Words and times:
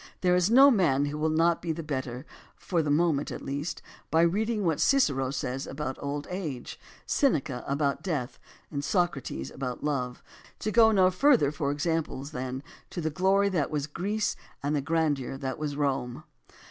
There 0.21 0.35
is 0.35 0.49
no 0.49 0.71
man 0.71 1.05
who 1.05 1.17
will 1.19 1.29
not 1.29 1.61
be 1.61 1.71
the 1.71 1.83
better, 1.83 2.25
for 2.55 2.81
the 2.81 2.89
moment, 2.89 3.31
at 3.31 3.43
least, 3.45 3.83
by 4.09 4.21
reading 4.23 4.65
what 4.65 4.79
Cicero 4.81 5.29
says 5.29 5.67
about 5.67 5.95
old 6.01 6.25
age, 6.31 6.79
Seneca 7.05 7.63
about 7.67 8.01
death, 8.01 8.39
and 8.71 8.83
Socrates 8.83 9.51
about 9.51 9.83
love, 9.83 10.23
to 10.57 10.71
go 10.71 10.91
no 10.91 11.11
further 11.11 11.51
for 11.51 11.69
examples 11.69 12.31
than 12.31 12.63
to" 12.89 12.99
The 13.01 13.11
glory 13.11 13.49
that 13.49 13.69
was 13.69 13.85
Greece, 13.85 14.35
And 14.63 14.75
the 14.75 14.81
grandeur 14.81 15.37
that 15.37 15.59
was 15.59 15.75
Rome." 15.75 16.23